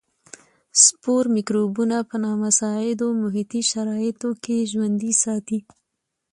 [0.83, 5.59] سپور مکروبونه په نامساعدو محیطي شرایطو کې ژوندي ساتي.